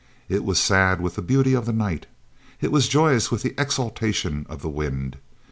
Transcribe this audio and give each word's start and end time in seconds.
It 0.27 0.43
was 0.43 0.57
sad 0.57 0.99
with 0.99 1.13
the 1.13 1.21
beauty 1.21 1.53
of 1.53 1.67
the 1.67 1.71
night. 1.71 2.07
It 2.59 2.71
was 2.71 2.87
joyous 2.87 3.29
with 3.29 3.43
the 3.43 3.53
exultation 3.55 4.47
of 4.49 4.63
the 4.63 4.67
wind. 4.69 5.17